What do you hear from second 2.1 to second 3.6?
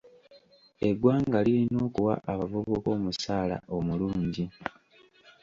abavubuka omusaala